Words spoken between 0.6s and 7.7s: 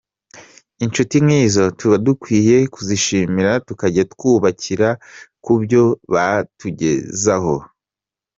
Inshuti nk’izo tuba dukwiye kuzishimira tukajya twubakira kubyo batugezaho.